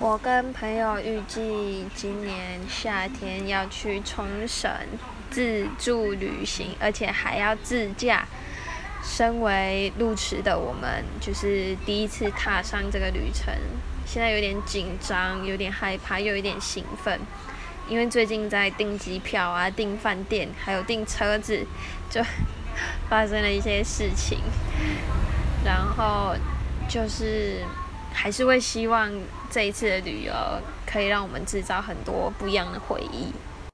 [0.00, 4.70] 我跟朋友预计今年夏天要去冲绳
[5.30, 8.26] 自助旅行，而且还要自驾。
[9.04, 13.52] 身为路痴的我们，就是第一次踏上这个旅程，
[14.06, 17.20] 现在有点紧张，有点害怕，又有点兴奋。
[17.86, 21.66] 因为最近在订机票啊、订饭店，还有订车子，
[22.08, 22.22] 就
[23.10, 24.38] 发生了一些事情。
[25.62, 26.34] 然后
[26.88, 27.62] 就是。
[28.22, 29.10] 还是会希望
[29.50, 30.32] 这一次的旅游
[30.84, 33.32] 可以让我们制造很多不一样的回忆。